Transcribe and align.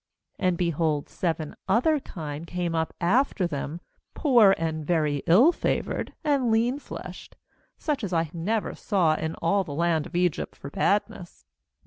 19And, 0.39 0.57
behold, 0.57 1.09
seven 1.09 1.55
other 1.67 1.99
kine 1.99 2.43
came 2.45 2.73
up 2.73 2.91
after 2.99 3.45
them, 3.45 3.79
poor 4.15 4.55
and 4.57 4.83
very 4.83 5.17
ill 5.27 5.51
favoured 5.51 6.15
and 6.23 6.49
lean 6.49 6.79
fleshed, 6.79 7.35
such 7.77 8.03
as 8.03 8.11
I 8.11 8.31
never 8.33 8.73
saw 8.73 9.13
in 9.13 9.35
all 9.43 9.63
the 9.63 9.75
land 9.75 10.07
of 10.07 10.15
Egypt 10.15 10.55
for 10.55 10.71
badness. 10.71 11.45